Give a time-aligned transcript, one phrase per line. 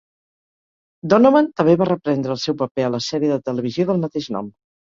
[1.13, 4.53] Donovan també va reprendre el seu paper a la sèrie de televisió del mateix nom.